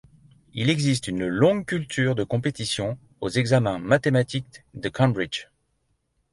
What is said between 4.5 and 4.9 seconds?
de